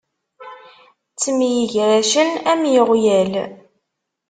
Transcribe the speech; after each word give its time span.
Ttemyegracen 1.11 2.31
am 2.51 2.61
iɣyal. 2.77 3.33